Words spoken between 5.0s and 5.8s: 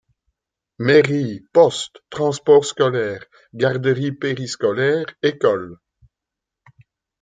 école.